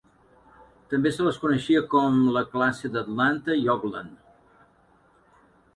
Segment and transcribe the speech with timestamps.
[0.93, 4.61] També se les coneixia com la classe d'Atlanta i Oakland.